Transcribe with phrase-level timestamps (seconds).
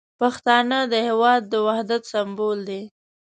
[0.19, 2.81] پښتانه د هیواد د وحدت سمبول دي.